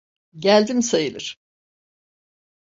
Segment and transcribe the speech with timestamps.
[0.35, 1.37] Geldim sayılır.